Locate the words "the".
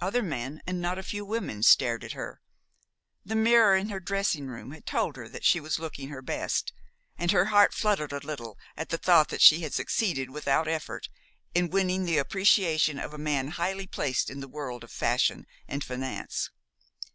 3.26-3.36, 8.88-8.96, 12.06-12.16, 14.40-14.48